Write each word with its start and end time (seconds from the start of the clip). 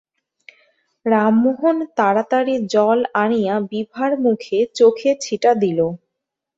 রামমোহন 1.05 1.77
তাড়াতাড়ি 1.97 2.55
জল 2.73 2.99
আনিয়া 3.15 3.55
বিভার 3.71 4.11
মুখে 4.23 4.57
চোখে 4.77 5.11
ছিটা 5.23 5.51
দিল। 5.61 5.79